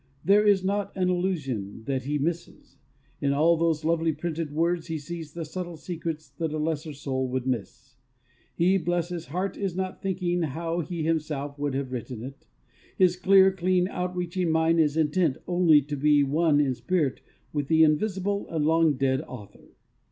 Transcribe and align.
There 0.25 0.43
is 0.47 0.63
not 0.63 0.91
an 0.97 1.09
allusion 1.09 1.83
that 1.83 2.05
he 2.05 2.17
misses; 2.17 2.79
in 3.21 3.33
all 3.33 3.55
those 3.55 3.85
lovely 3.85 4.11
printed 4.13 4.51
words 4.51 4.87
he 4.87 4.97
sees 4.97 5.31
the 5.33 5.45
subtle 5.45 5.77
secrets 5.77 6.27
that 6.27 6.53
a 6.55 6.57
lesser 6.57 6.91
soul 6.91 7.27
would 7.27 7.45
miss. 7.45 7.97
He 8.55 8.79
(bless 8.79 9.09
his 9.09 9.27
heart!) 9.27 9.57
is 9.57 9.75
not 9.75 10.01
thinking 10.01 10.41
how 10.41 10.79
he 10.79 11.03
himself 11.03 11.59
would 11.59 11.75
have 11.75 11.91
written 11.91 12.23
it; 12.23 12.47
his 12.97 13.15
clear, 13.15 13.51
keen, 13.51 13.87
outreaching 13.89 14.49
mind 14.49 14.79
is 14.79 14.97
intent 14.97 15.37
only 15.47 15.83
to 15.83 15.95
be 15.95 16.23
one 16.23 16.59
in 16.59 16.73
spirit 16.73 17.21
with 17.53 17.67
the 17.67 17.83
invisible 17.83 18.49
and 18.49 18.65
long 18.65 18.95
dead 18.95 19.21
author. 19.27 19.69